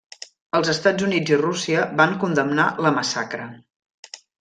[0.59, 3.51] Els Estats Units i Rússia van condemnar la massacre.